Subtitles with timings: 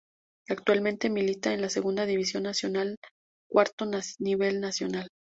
[0.49, 2.97] Actualmente milita en la Segunda División Nacional,
[3.47, 3.85] cuarto
[4.17, 5.09] nivel nacional.